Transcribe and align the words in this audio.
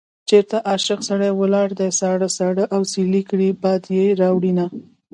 چېرته 0.29 0.57
عاشق 0.69 0.99
سړی 1.09 1.31
ولاړ 1.35 1.67
دی 1.79 1.89
ساړه 1.99 2.29
ساړه 2.37 2.65
اسويلي 2.77 3.21
کړي 3.29 3.49
باد 3.63 3.81
يې 3.97 4.05
راوړينه 4.21 4.65